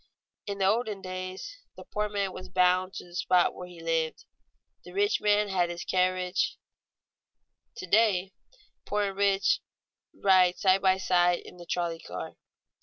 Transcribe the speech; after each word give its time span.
_In 0.51 0.57
the 0.57 0.65
olden 0.65 0.99
days 1.03 1.59
the 1.75 1.83
poor 1.83 2.09
man 2.09 2.33
was 2.33 2.49
bound 2.49 2.95
to 2.95 3.05
the 3.05 3.13
spot 3.13 3.53
where 3.53 3.67
he 3.67 3.83
lived, 3.83 4.25
the 4.83 4.93
rich 4.93 5.21
man 5.21 5.49
had 5.49 5.69
his 5.69 5.83
carriage; 5.85 6.57
to 7.75 7.85
day 7.85 8.33
poor 8.83 9.03
and 9.03 9.15
rich 9.15 9.59
ride 10.11 10.57
side 10.57 10.81
by 10.81 10.97
side 10.97 11.41
in 11.45 11.57
the 11.57 11.67
trolley 11.67 11.99
car. 11.99 12.33